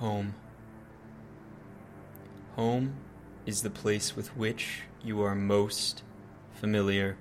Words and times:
Home. 0.00 0.34
Home 2.54 2.96
is 3.46 3.62
the 3.62 3.70
place 3.70 4.14
with 4.14 4.36
which 4.36 4.82
you 5.02 5.22
are 5.22 5.34
most 5.34 6.02
familiar, 6.52 7.16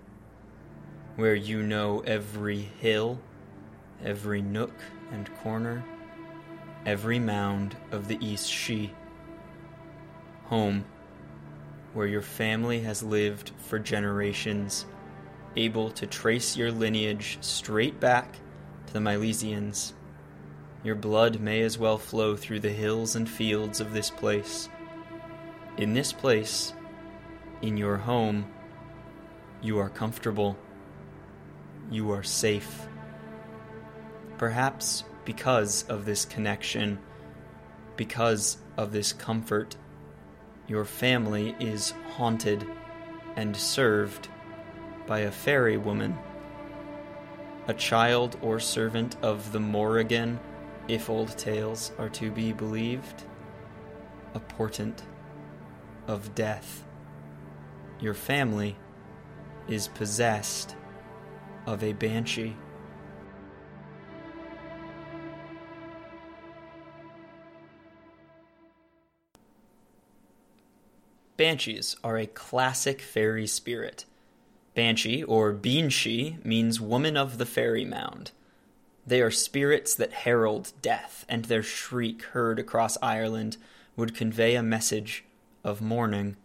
where 1.16 1.36
you 1.36 1.64
know 1.64 2.02
every 2.02 2.59
hill, 2.59 3.20
every 4.04 4.41
nook 4.41 4.73
and 5.14 5.34
corner, 5.38 5.86
every 6.86 7.18
mound 7.18 7.77
of 7.91 8.09
the 8.09 8.18
Aos 8.18 8.46
Sí. 8.46 8.92
Home, 10.48 10.84
where 11.94 12.07
your 12.07 12.21
family 12.21 12.82
has 12.82 13.02
lived 13.02 13.52
for 13.57 13.80
generations, 13.80 14.86
able 15.55 15.92
to 15.92 16.05
trace 16.05 16.57
your 16.57 16.73
lineage 16.73 17.38
straight 17.39 18.02
back 18.02 18.38
to 18.88 18.94
the 18.94 19.00
Milesians. 19.00 19.94
Your 20.86 20.93
blood 20.93 21.39
may 21.39 21.63
as 21.63 21.79
well 21.79 21.97
flow 21.97 22.36
through 22.36 22.59
the 22.59 22.70
hills 22.70 23.16
and 23.16 23.27
fields 23.27 23.81
of 23.81 23.91
this 23.91 24.12
place. 24.12 24.70
In 25.77 25.95
this 25.95 26.13
place, 26.13 26.73
in 27.63 27.76
your 27.76 27.98
home, 27.98 28.45
you 29.63 29.79
are 29.79 29.90
comfortable. 29.90 30.55
You 31.90 32.12
are 32.12 32.21
safe. 32.21 32.88
Perhaps 34.38 35.05
because 35.26 35.85
of 35.90 36.05
this 36.05 36.23
connection, 36.23 36.99
because 37.95 38.57
of 38.77 38.91
this 38.91 39.12
comfort, 39.12 39.76
your 40.67 40.85
family 40.85 41.55
is 41.59 41.95
haunted 42.12 42.63
and 43.35 43.57
served 43.57 44.27
by 45.07 45.21
a 45.21 45.31
fairy 45.31 45.77
woman. 45.77 46.15
A 47.67 47.73
child 47.73 48.38
or 48.43 48.59
servant 48.59 49.15
of 49.23 49.52
the 49.52 49.59
Morrigan, 49.59 50.40
if 50.88 51.09
old 51.09 51.38
tales 51.38 51.91
are 51.98 52.09
to 52.09 52.31
be 52.31 52.53
believed. 52.53 53.23
A 54.34 54.39
portent 54.39 55.04
of 56.07 56.35
death. 56.35 56.84
Your 57.99 58.13
family 58.13 58.76
is 59.68 59.87
possessed 59.87 60.76
of 61.65 61.84
a 61.84 61.93
banshee. 61.93 62.55
Banshees 71.38 71.97
are 72.03 72.17
a 72.17 72.28
classic 72.28 73.01
fairy 73.01 73.47
spirit. 73.47 74.06
Banshee, 74.73 75.23
or 75.23 75.53
Beanshee, 75.53 76.44
means 76.45 76.79
woman 76.79 77.17
of 77.17 77.38
the 77.38 77.45
fairy 77.45 77.85
mound. 77.85 78.31
They 79.07 79.22
are 79.22 79.31
spirits 79.31 79.94
that 79.95 80.13
herald 80.13 80.73
death, 80.81 81.25
and 81.29 81.45
their 81.45 81.63
shriek 81.63 82.23
heard 82.23 82.57
across 82.57 82.97
Ireland 83.01 83.57
would 83.95 84.16
convey 84.16 84.56
a 84.56 84.63
message 84.63 85.23
of 85.63 85.81
mourning. 85.81 86.38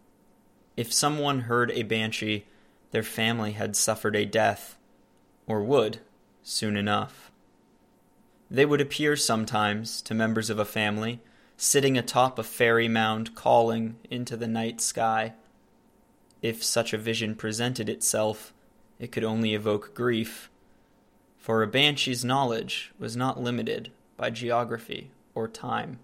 If 0.77 0.93
someone 0.93 1.43
heard 1.43 1.71
a 1.71 1.83
banshee, 1.83 2.47
their 2.91 3.03
family 3.03 3.53
had 3.53 3.77
suffered 3.77 4.15
a 4.15 4.25
death, 4.25 4.77
or 5.47 5.63
would, 5.63 6.01
soon 6.43 6.77
enough. 6.77 7.31
They 8.51 8.67
would 8.67 8.81
appear 8.81 9.17
sometimes 9.17 10.03
to 10.03 10.15
members 10.15 10.51
of 10.51 10.59
a 10.59 10.65
family, 10.65 11.21
sitting 11.57 11.97
atop 11.97 12.39
a 12.39 12.43
fairy 12.43 12.89
mound 12.89 13.35
calling 13.35 13.97
into 14.11 14.37
the 14.37 14.49
night 14.49 14.81
sky. 14.81 15.35
If 16.43 16.63
such 16.63 16.93
a 16.93 16.99
vision 16.99 17.35
presented 17.37 17.89
itself, 17.89 18.53
it 18.99 19.13
could 19.13 19.25
only 19.25 19.55
evoke 19.55 19.95
grief, 19.95 20.50
for 21.41 21.63
a 21.63 21.67
banshee's 21.67 22.25
knowledge 22.25 22.93
was 22.99 23.17
not 23.17 23.41
limited 23.41 23.91
by 24.17 24.29
geography 24.29 25.11
or 25.35 25.49
time. 25.49 25.99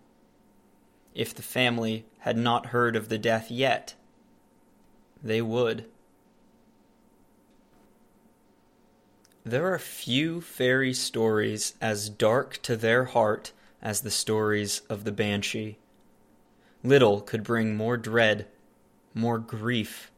If 1.15 1.35
the 1.35 1.43
family 1.43 2.07
had 2.21 2.39
not 2.39 2.67
heard 2.67 2.97
of 2.97 3.11
the 3.11 3.19
death 3.19 3.51
yet, 3.51 3.95
they 5.23 5.43
would. 5.43 5.85
There 9.45 9.73
are 9.73 9.79
few 9.79 10.41
fairy 10.41 10.95
stories 10.95 11.75
as 11.81 12.09
dark 12.09 12.61
to 12.63 12.75
their 12.75 13.05
heart 13.05 13.53
as 13.83 14.01
the 14.01 14.11
stories 14.11 14.81
of 14.89 15.05
the 15.05 15.13
banshee. 15.13 15.79
Little 16.83 17.21
could 17.21 17.45
bring 17.45 17.77
more 17.77 17.97
dread, 17.97 18.47
more 19.15 19.39
grief, 19.39 20.11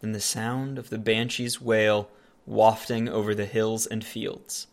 than 0.00 0.12
the 0.12 0.20
sound 0.20 0.78
of 0.78 0.90
the 0.90 0.98
banshee's 0.98 1.60
wail 1.60 2.10
wafting 2.46 3.08
over 3.08 3.34
the 3.34 3.46
hills 3.46 3.86
and 3.86 4.04
fields. 4.04 4.66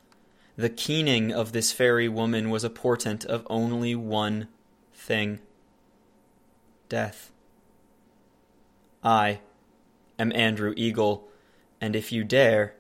The 0.56 0.69
keening 0.69 1.31
of 1.31 1.52
this 1.52 1.72
fairy 1.72 2.09
woman 2.09 2.50
was 2.50 2.63
a 2.63 2.69
portent 2.69 3.24
of 3.25 3.47
only 3.50 3.96
one 3.96 4.47
thing 4.94 5.40
death. 6.90 7.31
I 9.03 9.40
am 10.18 10.34
Andrew 10.35 10.74
Eagle, 10.75 11.30
and 11.80 11.96
if 11.96 12.12
you 12.12 12.24
dare, 12.24 12.74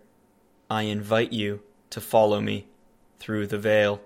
I 0.69 0.83
invite 0.83 1.31
you 1.31 1.61
to 1.91 2.01
follow 2.01 2.41
me 2.41 2.67
through 3.19 3.47
the 3.47 3.57
veil. 3.57 4.01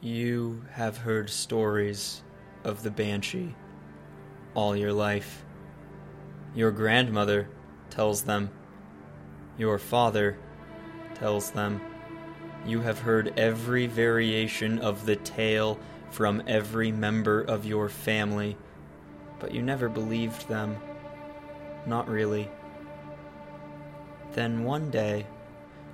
You 0.00 0.64
have 0.72 0.98
heard 0.98 1.30
stories 1.30 2.22
of 2.64 2.82
the 2.82 2.90
Banshee 2.90 3.54
all 4.54 4.76
your 4.76 4.92
life. 4.92 5.44
Your 6.54 6.70
grandmother 6.70 7.48
tells 7.88 8.22
them. 8.22 8.50
Your 9.56 9.78
father 9.78 10.36
tells 11.14 11.50
them. 11.50 11.80
You 12.66 12.80
have 12.80 13.00
heard 13.00 13.32
every 13.36 13.86
variation 13.86 14.78
of 14.78 15.06
the 15.06 15.16
tale 15.16 15.78
from 16.10 16.42
every 16.46 16.92
member 16.92 17.40
of 17.40 17.64
your 17.64 17.88
family, 17.88 18.56
but 19.40 19.52
you 19.52 19.62
never 19.62 19.88
believed 19.88 20.48
them. 20.48 20.76
Not 21.86 22.08
really. 22.08 22.48
Then 24.32 24.64
one 24.64 24.90
day, 24.90 25.26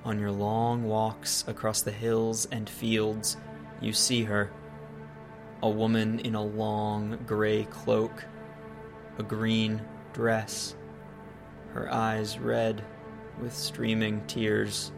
on 0.04 0.18
your 0.18 0.30
long 0.30 0.84
walks 0.84 1.44
across 1.46 1.82
the 1.82 1.92
hills 1.92 2.46
and 2.50 2.68
fields, 2.68 3.36
you 3.80 3.92
see 3.92 4.24
her. 4.24 4.50
A 5.62 5.70
woman 5.70 6.20
in 6.20 6.34
a 6.34 6.42
long 6.42 7.18
gray 7.26 7.64
cloak, 7.64 8.24
a 9.18 9.22
green 9.22 9.80
dress, 10.18 10.74
her 11.74 11.88
eyes 11.92 12.40
red 12.40 12.84
with 13.40 13.54
streaming 13.54 14.20
tears. 14.26 14.90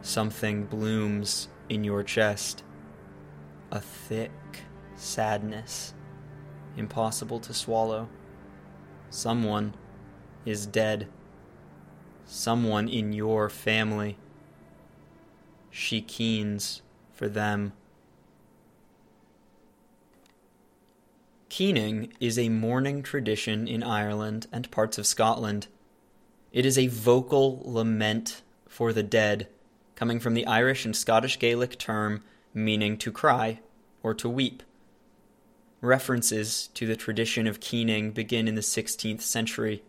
Something 0.00 0.64
blooms 0.64 1.48
in 1.68 1.82
your 1.82 2.04
chest, 2.04 2.62
a 3.72 3.80
thick 3.80 4.30
sadness, 4.94 5.92
impossible 6.76 7.40
to 7.40 7.52
swallow. 7.52 8.08
Someone 9.10 9.74
is 10.46 10.66
dead. 10.66 11.08
Someone 12.24 12.88
in 12.88 13.12
your 13.12 13.48
family. 13.50 14.18
She 15.68 16.00
keens 16.00 16.82
for 17.12 17.28
them. 17.28 17.72
Keening 21.50 22.12
is 22.20 22.38
a 22.38 22.48
mourning 22.48 23.02
tradition 23.02 23.66
in 23.66 23.82
Ireland 23.82 24.46
and 24.52 24.70
parts 24.70 24.98
of 24.98 25.06
Scotland. 25.06 25.66
It 26.52 26.64
is 26.64 26.78
a 26.78 26.86
vocal 26.86 27.60
lament 27.64 28.42
for 28.68 28.92
the 28.92 29.02
dead, 29.02 29.48
coming 29.96 30.20
from 30.20 30.34
the 30.34 30.46
Irish 30.46 30.84
and 30.84 30.94
Scottish 30.94 31.40
Gaelic 31.40 31.76
term 31.76 32.22
meaning 32.54 32.96
to 32.98 33.10
cry 33.10 33.58
or 34.00 34.14
to 34.14 34.28
weep. 34.28 34.62
References 35.80 36.68
to 36.74 36.86
the 36.86 36.94
tradition 36.94 37.48
of 37.48 37.58
keening 37.58 38.12
begin 38.12 38.46
in 38.46 38.54
the 38.54 38.60
16th 38.60 39.22
century. 39.22 39.82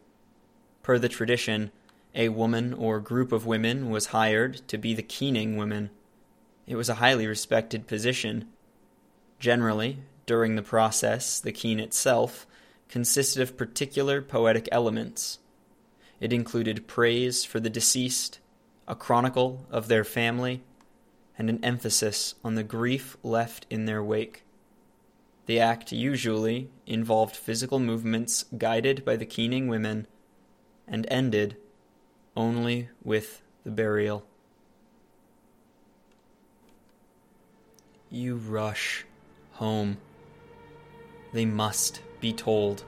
Per 0.82 0.98
the 0.98 1.10
tradition, 1.10 1.72
a 2.16 2.30
woman 2.30 2.74
or 2.74 3.00
group 3.00 3.32
of 3.32 3.46
women 3.46 3.92
was 3.92 4.08
hired 4.08 4.68
to 4.68 4.80
be 4.80 4.96
the 4.96 5.04
keening 5.04 5.58
women. 5.58 5.92
It 6.66 6.76
was 6.76 6.90
a 6.90 6.96
highly 6.96 7.28
respected 7.28 7.86
position. 7.86 8.48
Generally, 9.40 10.00
during 10.26 10.56
the 10.56 10.62
process, 10.62 11.40
the 11.40 11.52
keen 11.52 11.80
itself 11.80 12.46
consisted 12.90 13.42
of 13.42 13.58
particular 13.58 14.22
poetic 14.22 14.68
elements. 14.72 15.40
It 16.20 16.34
included 16.34 16.88
praise 16.88 17.44
for 17.44 17.60
the 17.60 17.70
deceased, 17.70 18.40
a 18.88 18.96
chronicle 18.96 19.66
of 19.72 19.88
their 19.88 20.04
family, 20.04 20.62
and 21.38 21.50
an 21.50 21.64
emphasis 21.64 22.36
on 22.44 22.56
the 22.56 22.64
grief 22.64 23.18
left 23.24 23.66
in 23.70 23.86
their 23.86 24.04
wake. 24.04 24.44
The 25.48 25.60
act 25.60 25.92
usually 25.92 26.70
involved 26.86 27.36
physical 27.36 27.80
movements 27.80 28.46
guided 28.58 29.04
by 29.04 29.16
the 29.16 29.26
keening 29.26 29.68
women 29.68 30.06
and 30.88 31.08
ended 31.10 31.58
only 32.36 32.90
with 33.04 33.42
the 33.64 33.72
burial. 33.72 34.26
You 38.10 38.36
rush 38.36 39.06
home 39.54 39.98
they 41.34 41.46
must 41.46 42.02
be 42.20 42.34
told. 42.34 42.84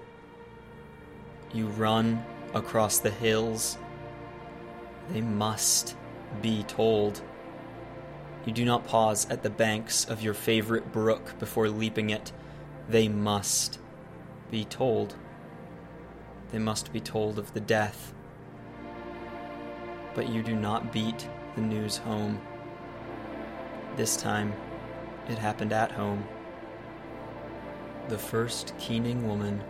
You 1.54 1.68
run 1.68 2.24
across 2.54 3.00
the 3.00 3.10
hills. 3.10 3.78
They 5.10 5.22
must 5.22 5.96
be 6.42 6.64
told. 6.64 7.22
You 8.46 8.52
do 8.52 8.66
not 8.66 8.86
pause 8.86 9.30
at 9.30 9.44
the 9.44 9.50
banks 9.50 10.06
of 10.06 10.22
your 10.22 10.34
favorite 10.34 10.92
brook 10.92 11.40
before 11.40 11.70
leaping 11.70 12.10
it. 12.10 12.32
They 12.90 13.08
must 13.08 13.80
be 14.52 14.66
told. 14.66 15.16
They 16.52 16.60
must 16.60 16.92
be 16.92 17.00
told 17.00 17.40
of 17.40 17.54
the 17.54 17.62
death. 17.62 18.14
But 20.14 20.30
you 20.30 20.44
do 20.44 20.56
not 20.56 20.92
beat 20.92 21.28
the 21.56 21.62
news 21.62 21.98
home. 21.98 22.42
This 23.96 24.18
time, 24.18 24.54
it 25.30 25.38
happened 25.38 25.72
at 25.72 25.92
home. 25.92 26.26
The 28.10 28.18
first 28.18 28.74
keening 28.78 29.28
woman, 29.28 29.64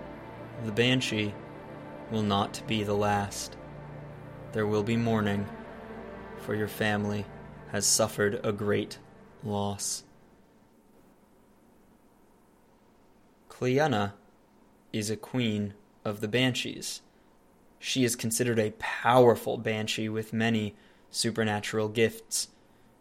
the 0.65 0.71
Banshee, 0.71 1.33
will 2.12 2.24
not 2.24 2.62
be 2.68 2.83
the 2.83 2.95
last. 2.95 3.56
There 4.53 4.68
will 4.68 4.83
be 4.83 4.97
mourning, 4.97 5.47
for 6.39 6.56
your 6.56 6.68
family 6.68 7.25
has 7.71 7.85
suffered 7.85 8.39
a 8.44 8.51
great 8.51 8.97
loss. 9.44 10.03
Clíodhna 13.50 14.13
is 14.91 15.09
a 15.09 15.15
queen 15.15 15.74
of 16.03 16.19
the 16.19 16.27
Banshees. 16.27 17.01
She 17.80 18.03
is 18.03 18.15
considered 18.15 18.59
a 18.59 18.74
powerful 18.80 19.57
banshee 19.57 20.09
with 20.09 20.33
many 20.33 20.75
supernatural 21.12 21.89
gifts, 21.89 22.47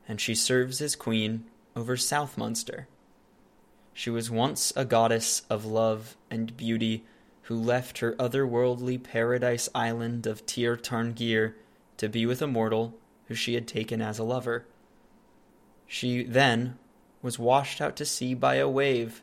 and 0.07 0.21
she 0.21 0.35
serves 0.35 0.81
as 0.81 0.95
queen 0.95 1.45
over 1.75 1.97
South 1.97 2.37
Munster. 2.37 2.87
She 3.95 4.11
was 4.11 4.31
once 4.31 4.73
a 4.75 4.85
goddess 4.85 5.43
of 5.51 5.65
love 5.65 6.17
and 6.31 6.57
beauty 6.57 7.05
who 7.43 7.55
left 7.55 7.99
her 7.99 8.13
otherworldly 8.15 9.03
paradise 9.03 9.69
island 9.75 10.27
of 10.27 10.47
Tir 10.47 10.77
Tairngire 10.77 11.55
to 11.99 12.09
be 12.09 12.25
with 12.25 12.41
a 12.41 12.47
mortal 12.47 12.95
who 13.27 13.35
she 13.35 13.55
had 13.55 13.69
taken 13.69 14.01
as 14.01 14.19
a 14.19 14.25
lover. 14.25 14.65
She 15.87 16.23
then 16.23 16.79
was 17.21 17.39
washed 17.39 17.81
out 17.81 17.97
to 17.97 18.05
sea 18.05 18.35
by 18.35 18.57
a 18.57 18.69
wave 18.69 19.23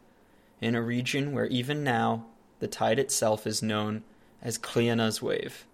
in 0.62 0.76
a 0.76 0.82
region 0.82 1.34
where 1.34 1.48
even 1.48 1.84
now 1.84 2.26
the 2.60 2.68
tide 2.68 3.00
itself 3.00 3.48
is 3.48 3.64
known 3.64 4.04
as 4.42 4.58
Clíodhna's 4.58 5.22
wave. 5.22 5.66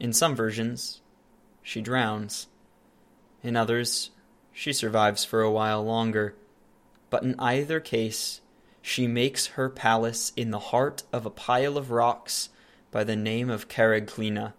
In 0.00 0.12
some 0.12 0.34
versions, 0.34 1.00
she 1.62 1.80
drowns. 1.80 2.46
In 3.42 3.56
others, 3.56 4.10
she 4.52 4.72
survives 4.72 5.24
for 5.24 5.42
a 5.42 5.50
while 5.50 5.84
longer. 5.84 6.34
But 7.14 7.22
in 7.22 7.38
either 7.38 7.78
case, 7.78 8.40
she 8.82 9.06
makes 9.06 9.46
her 9.54 9.70
palace 9.70 10.32
in 10.36 10.50
the 10.50 10.58
heart 10.58 11.04
of 11.12 11.24
a 11.24 11.30
pile 11.30 11.78
of 11.78 11.92
rocks 11.92 12.48
by 12.90 13.04
the 13.04 13.14
name 13.14 13.48
of 13.48 13.68
Carreg 13.68 14.52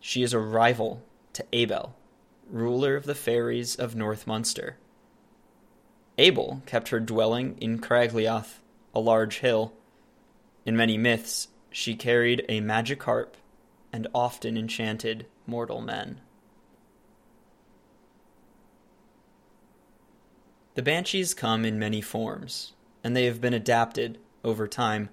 She 0.00 0.24
is 0.24 0.32
a 0.32 0.40
rival 0.40 1.04
to 1.34 1.46
Abel, 1.52 1.94
ruler 2.50 2.96
of 2.96 3.04
the 3.04 3.14
fairies 3.14 3.76
of 3.76 3.94
North 3.94 4.26
Munster. 4.26 4.78
Abel 6.18 6.62
kept 6.66 6.88
her 6.88 6.98
dwelling 6.98 7.56
in 7.58 7.78
Cragliath, 7.78 8.58
a 8.92 8.98
large 8.98 9.38
hill. 9.38 9.72
In 10.64 10.76
many 10.76 10.98
myths, 10.98 11.46
she 11.70 11.94
carried 11.94 12.44
a 12.48 12.58
magic 12.58 13.04
harp 13.04 13.36
and 13.92 14.08
often 14.12 14.56
enchanted 14.56 15.26
mortal 15.46 15.80
men. 15.80 16.20
The 20.76 20.82
banshees 20.82 21.32
come 21.32 21.64
in 21.64 21.78
many 21.78 22.02
forms, 22.02 22.74
and 23.02 23.16
they 23.16 23.24
have 23.24 23.40
been 23.40 23.54
adapted 23.54 24.18
over 24.44 24.68
time. 24.68 25.08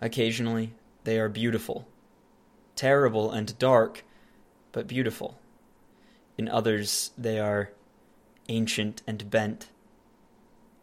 Occasionally, 0.00 0.72
they 1.04 1.20
are 1.20 1.28
beautiful, 1.28 1.86
terrible 2.74 3.30
and 3.30 3.58
dark, 3.58 4.02
but 4.72 4.86
beautiful. 4.86 5.38
In 6.38 6.48
others, 6.48 7.10
they 7.18 7.38
are 7.38 7.70
ancient 8.48 9.02
and 9.06 9.28
bent. 9.30 9.68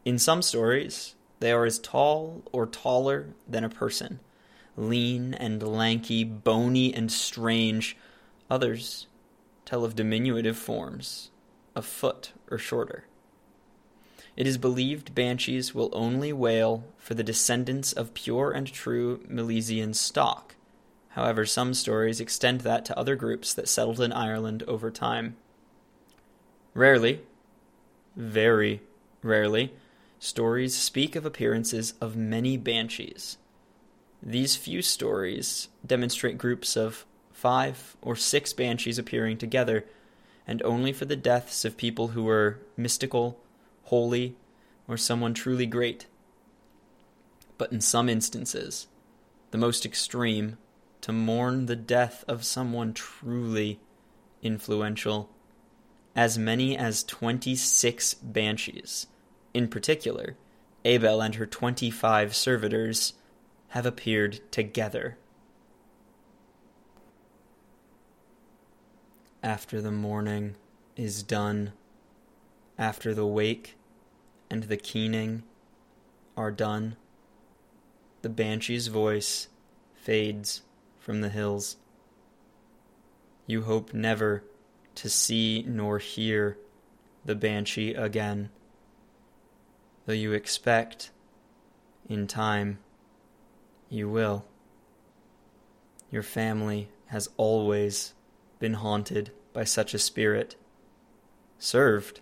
In 0.06 0.20
some 0.20 0.44
stories, 0.44 1.16
they 1.40 1.52
are 1.52 1.66
as 1.66 1.80
tall 1.80 2.44
or 2.52 2.68
taller 2.68 3.30
than 3.48 3.64
a 3.64 3.70
person, 3.70 4.20
lean 4.78 5.34
and 5.34 5.64
lanky, 5.64 6.24
bony 6.24 6.94
and 6.94 7.12
strange. 7.12 7.98
Others 8.52 9.08
tell 9.66 9.84
of 9.84 9.96
diminutive 9.96 10.58
forms, 10.58 11.32
a 11.76 11.82
foot 11.82 12.34
or 12.52 12.60
shorter. 12.60 13.06
It 14.40 14.48
is 14.48 14.58
believed 14.58 15.14
banshees 15.14 15.76
will 15.76 15.90
only 15.92 16.32
wail 16.32 16.86
for 16.98 17.14
the 17.14 17.26
descendants 17.26 17.92
of 17.92 18.14
pure 18.14 18.52
and 18.52 18.66
true 18.66 19.18
Milesian 19.30 19.94
stock. 19.94 20.56
However, 21.10 21.46
some 21.46 21.74
stories 21.74 22.22
extend 22.22 22.62
that 22.62 22.86
to 22.86 22.98
other 22.98 23.18
groups 23.18 23.54
that 23.54 23.68
settled 23.68 24.00
in 24.00 24.14
Ireland 24.14 24.64
over 24.66 24.92
time. 24.92 25.36
Rarely, 26.74 27.20
very 28.16 28.80
rarely, 29.22 29.74
stories 30.20 30.74
speak 30.74 31.18
of 31.18 31.26
appearances 31.26 31.94
of 32.00 32.16
many 32.16 32.56
banshees. 32.56 33.36
These 34.24 34.56
few 34.56 34.82
stories 34.82 35.68
demonstrate 35.86 36.38
groups 36.38 36.78
of 36.78 37.06
five 37.34 37.98
or 38.02 38.16
six 38.16 38.54
banshees 38.54 38.98
appearing 38.98 39.38
together, 39.38 39.84
and 40.48 40.62
only 40.62 40.94
for 40.94 41.04
the 41.04 41.18
deaths 41.18 41.66
of 41.66 41.76
people 41.76 42.10
who 42.10 42.24
were 42.24 42.60
mystical 42.78 43.38
holy, 43.90 44.36
or 44.88 44.98
someone 44.98 45.34
truly 45.34 45.66
great. 45.66 46.06
But 47.58 47.72
in 47.72 47.82
some 47.82 48.08
instances, 48.08 48.88
the 49.50 49.58
most 49.58 49.84
extreme, 49.84 50.58
to 51.02 51.12
mourn 51.12 51.66
the 51.66 51.76
death 51.76 52.24
of 52.28 52.46
someone 52.46 52.94
truly 52.94 53.80
influential, 54.44 55.30
as 56.16 56.38
many 56.38 56.78
as 56.78 57.04
26 57.04 58.14
banshees, 58.16 59.08
in 59.56 59.68
particular, 59.68 60.36
Abel 60.86 61.20
and 61.22 61.36
her 61.36 61.48
25 61.48 62.36
servitors, 62.36 63.14
have 63.70 63.88
appeared 63.88 64.40
together. 64.52 65.18
After 69.42 69.82
the 69.82 69.92
mourning 69.92 70.56
is 70.96 71.24
done, 71.24 71.74
after 72.78 73.14
the 73.14 73.26
wake 73.26 73.76
and 74.50 74.64
the 74.64 74.78
keening 74.78 75.44
are 76.36 76.52
done, 76.52 76.96
the 78.22 78.30
banshee's 78.30 78.88
voice 78.88 79.48
fades 79.94 80.62
from 81.00 81.22
the 81.22 81.30
hills. 81.30 81.78
You 83.46 83.64
hope 83.64 83.94
never 83.94 84.44
to 84.96 85.10
see 85.10 85.64
nor 85.68 86.00
hear 86.00 86.58
the 87.26 87.36
banshee 87.36 87.94
again, 87.94 88.50
though 90.06 90.14
you 90.14 90.34
expect, 90.34 91.12
in 92.08 92.28
time, 92.28 92.80
you 93.90 94.10
will. 94.10 94.46
Your 96.12 96.24
family 96.24 96.90
has 97.08 97.30
always 97.38 98.14
been 98.60 98.76
haunted 98.76 99.32
by 99.54 99.64
such 99.64 99.94
a 99.94 100.00
spirit, 100.00 100.56
served 101.58 102.22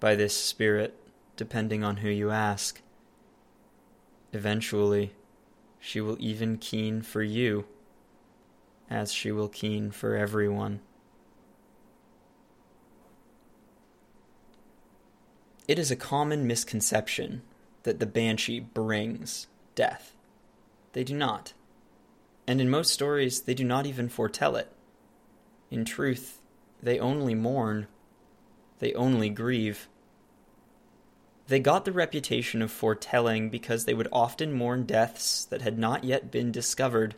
by 0.00 0.14
this 0.14 0.36
spirit 0.36 0.94
depending 1.38 1.84
on 1.84 1.98
who 1.98 2.08
you 2.08 2.30
ask. 2.30 2.82
Eventually, 4.32 5.12
she 5.78 6.00
will 6.00 6.16
even 6.18 6.58
keen 6.58 7.00
for 7.00 7.22
you, 7.22 7.64
as 8.90 9.12
she 9.12 9.30
will 9.30 9.48
keen 9.48 9.92
for 9.92 10.16
everyone. 10.16 10.80
It 15.68 15.78
is 15.78 15.90
a 15.92 15.96
common 15.96 16.46
misconception 16.46 17.42
that 17.84 18.00
the 18.00 18.06
banshee 18.06 18.58
brings 18.58 19.46
death. 19.76 20.16
They 20.92 21.04
do 21.04 21.14
not. 21.14 21.52
And 22.48 22.60
in 22.60 22.68
most 22.68 22.92
stories, 22.92 23.42
they 23.42 23.54
do 23.54 23.64
not 23.64 23.86
even 23.86 24.08
foretell 24.08 24.56
it. 24.56 24.72
In 25.70 25.84
truth, 25.84 26.40
they 26.82 26.98
only 26.98 27.34
mourn, 27.34 27.86
they 28.80 28.92
only 28.94 29.28
grieve. 29.30 29.86
They 31.48 31.60
got 31.60 31.86
the 31.86 31.92
reputation 31.92 32.60
of 32.60 32.70
foretelling 32.70 33.48
because 33.48 33.86
they 33.86 33.94
would 33.94 34.08
often 34.12 34.52
mourn 34.52 34.84
deaths 34.84 35.46
that 35.46 35.62
had 35.62 35.78
not 35.78 36.04
yet 36.04 36.30
been 36.30 36.52
discovered. 36.52 37.14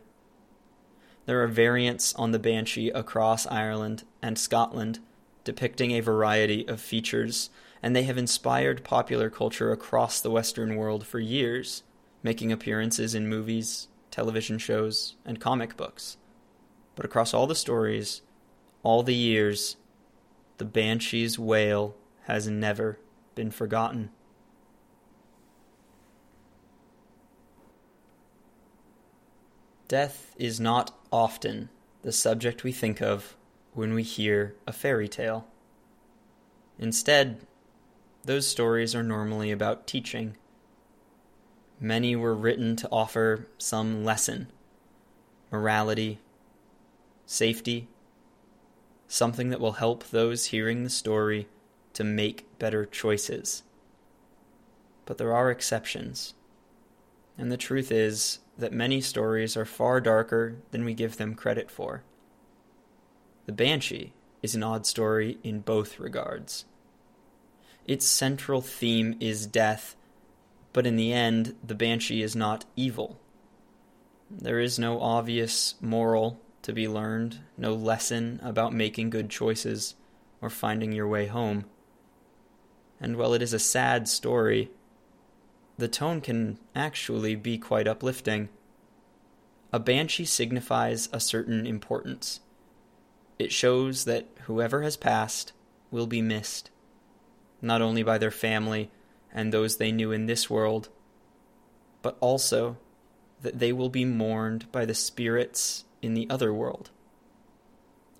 There 1.25 1.43
are 1.43 1.47
variants 1.47 2.15
on 2.15 2.31
the 2.31 2.39
Banshee 2.39 2.89
across 2.91 3.45
Ireland 3.47 4.03
and 4.21 4.39
Scotland, 4.39 4.99
depicting 5.43 5.91
a 5.91 5.99
variety 5.99 6.65
of 6.65 6.79
features, 6.79 7.49
and 7.83 7.93
they 7.93 8.03
have 8.03 8.17
inspired 8.17 8.85
popular 8.85 9.29
culture 9.29 9.73
across 9.73 10.21
the 10.21 10.31
Western 10.31 10.77
world 10.77 11.05
for 11.05 11.19
years, 11.19 11.83
making 12.23 12.53
appearances 12.53 13.13
in 13.13 13.27
movies, 13.27 13.89
television 14.11 14.57
shows, 14.57 15.15
and 15.25 15.41
comic 15.41 15.75
books. 15.75 16.15
But 16.95 17.03
across 17.03 17.33
all 17.33 17.47
the 17.47 17.55
stories, 17.55 18.21
all 18.81 19.03
the 19.03 19.13
years, 19.13 19.75
the 20.57 20.65
Banshee's 20.65 21.37
wail 21.37 21.97
has 22.27 22.47
never 22.47 22.97
been 23.35 23.51
forgotten. 23.51 24.09
Death 29.91 30.33
is 30.37 30.57
not 30.57 30.97
often 31.11 31.67
the 32.01 32.13
subject 32.13 32.63
we 32.63 32.71
think 32.71 33.01
of 33.01 33.35
when 33.73 33.93
we 33.93 34.03
hear 34.03 34.55
a 34.65 34.71
fairy 34.71 35.09
tale. 35.09 35.45
Instead, 36.79 37.45
those 38.23 38.47
stories 38.47 38.95
are 38.95 39.03
normally 39.03 39.51
about 39.51 39.87
teaching. 39.87 40.37
Many 41.77 42.15
were 42.15 42.33
written 42.33 42.77
to 42.77 42.89
offer 42.89 43.49
some 43.57 44.05
lesson 44.05 44.47
morality, 45.51 46.19
safety, 47.25 47.89
something 49.09 49.49
that 49.49 49.59
will 49.59 49.73
help 49.73 50.05
those 50.05 50.45
hearing 50.45 50.85
the 50.85 50.89
story 50.89 51.49
to 51.91 52.05
make 52.05 52.47
better 52.59 52.85
choices. 52.85 53.63
But 55.05 55.17
there 55.17 55.33
are 55.33 55.51
exceptions. 55.51 56.33
And 57.37 57.51
the 57.51 57.57
truth 57.57 57.91
is 57.91 58.39
that 58.57 58.73
many 58.73 59.01
stories 59.01 59.57
are 59.57 59.65
far 59.65 60.01
darker 60.01 60.57
than 60.71 60.85
we 60.85 60.93
give 60.93 61.17
them 61.17 61.35
credit 61.35 61.71
for. 61.71 62.03
The 63.45 63.51
Banshee 63.51 64.13
is 64.41 64.55
an 64.55 64.63
odd 64.63 64.85
story 64.85 65.37
in 65.43 65.61
both 65.61 65.99
regards. 65.99 66.65
Its 67.85 68.05
central 68.05 68.61
theme 68.61 69.15
is 69.19 69.47
death, 69.47 69.95
but 70.73 70.85
in 70.85 70.95
the 70.95 71.11
end, 71.11 71.55
the 71.65 71.75
Banshee 71.75 72.21
is 72.21 72.35
not 72.35 72.65
evil. 72.75 73.19
There 74.29 74.59
is 74.59 74.79
no 74.79 75.01
obvious 75.01 75.75
moral 75.81 76.39
to 76.61 76.73
be 76.73 76.87
learned, 76.87 77.39
no 77.57 77.73
lesson 77.73 78.39
about 78.43 78.73
making 78.73 79.09
good 79.09 79.29
choices 79.29 79.95
or 80.41 80.49
finding 80.49 80.91
your 80.91 81.07
way 81.07 81.25
home. 81.25 81.65
And 82.99 83.17
while 83.17 83.33
it 83.33 83.41
is 83.41 83.53
a 83.53 83.59
sad 83.59 84.07
story, 84.07 84.69
the 85.77 85.87
tone 85.87 86.21
can 86.21 86.59
actually 86.75 87.35
be 87.35 87.57
quite 87.57 87.87
uplifting. 87.87 88.49
A 89.73 89.79
banshee 89.79 90.25
signifies 90.25 91.09
a 91.11 91.19
certain 91.19 91.65
importance. 91.65 92.41
It 93.39 93.51
shows 93.51 94.05
that 94.05 94.27
whoever 94.43 94.81
has 94.81 94.97
passed 94.97 95.53
will 95.89 96.07
be 96.07 96.21
missed, 96.21 96.69
not 97.61 97.81
only 97.81 98.03
by 98.03 98.17
their 98.17 98.31
family 98.31 98.91
and 99.33 99.51
those 99.51 99.77
they 99.77 99.91
knew 99.91 100.11
in 100.11 100.25
this 100.25 100.49
world, 100.49 100.89
but 102.01 102.17
also 102.19 102.77
that 103.41 103.59
they 103.59 103.71
will 103.71 103.89
be 103.89 104.05
mourned 104.05 104.71
by 104.71 104.85
the 104.85 104.93
spirits 104.93 105.85
in 106.01 106.13
the 106.13 106.29
other 106.29 106.53
world. 106.53 106.91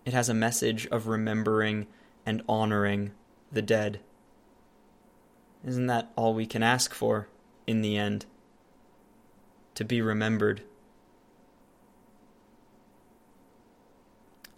It 0.05 0.13
has 0.13 0.29
a 0.29 0.33
message 0.33 0.87
of 0.87 1.07
remembering 1.07 1.87
and 2.25 2.41
honoring 2.47 3.11
the 3.51 3.61
dead. 3.61 3.99
Isn't 5.65 5.87
that 5.87 6.11
all 6.15 6.33
we 6.33 6.45
can 6.45 6.63
ask 6.63 6.93
for 6.93 7.27
in 7.71 7.81
the 7.81 7.97
end? 7.97 8.27
To 9.75 9.83
be 9.83 10.01
remembered. 10.01 10.61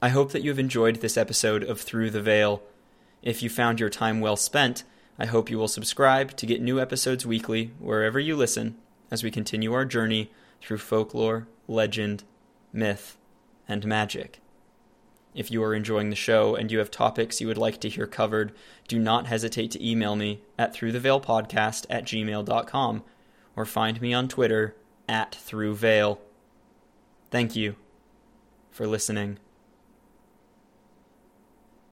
I 0.01 0.09
hope 0.09 0.33
that 0.33 0.43
you 0.43 0.49
have 0.49 0.59
enjoyed 0.59 0.97
this 0.97 1.15
episode 1.15 1.63
of 1.63 1.79
Through 1.79 2.09
the 2.09 2.21
Veil. 2.21 2.61
If 3.21 3.41
you 3.41 3.49
found 3.49 3.79
your 3.79 3.89
time 3.89 4.19
well 4.19 4.35
spent, 4.35 4.83
I 5.17 5.27
hope 5.27 5.49
you 5.49 5.57
will 5.57 5.69
subscribe 5.69 6.35
to 6.35 6.45
get 6.45 6.61
new 6.61 6.77
episodes 6.81 7.25
weekly 7.25 7.71
wherever 7.79 8.19
you 8.19 8.35
listen 8.35 8.75
as 9.09 9.23
we 9.23 9.31
continue 9.31 9.71
our 9.71 9.85
journey 9.85 10.31
through 10.61 10.79
folklore, 10.79 11.47
legend, 11.69 12.25
myth, 12.73 13.17
and 13.65 13.85
magic. 13.85 14.42
If 15.35 15.49
you 15.49 15.63
are 15.63 15.73
enjoying 15.73 16.09
the 16.09 16.15
show 16.15 16.55
and 16.55 16.71
you 16.71 16.79
have 16.79 16.91
topics 16.91 17.41
you 17.41 17.47
would 17.47 17.57
like 17.57 17.79
to 17.81 17.89
hear 17.89 18.05
covered, 18.05 18.53
do 18.87 18.99
not 18.99 19.27
hesitate 19.27 19.71
to 19.71 19.87
email 19.87 20.15
me 20.15 20.41
at 20.57 20.73
throughtheveilpodcast 20.73 21.85
at 21.89 22.05
gmail.com 22.05 23.03
or 23.55 23.65
find 23.65 24.01
me 24.01 24.13
on 24.13 24.27
Twitter 24.27 24.75
at 25.07 25.31
throughveil. 25.31 26.19
Thank 27.31 27.55
you 27.55 27.75
for 28.71 28.85
listening. 28.85 29.39